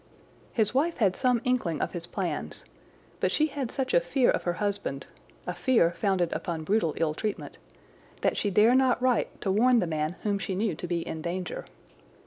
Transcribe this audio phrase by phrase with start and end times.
[0.51, 2.65] His wife had some inkling of his plans;
[3.19, 8.35] but she had such a fear of her husband—a fear founded upon brutal ill treatment—that
[8.35, 11.65] she dare not write to warn the man whom she knew to be in danger.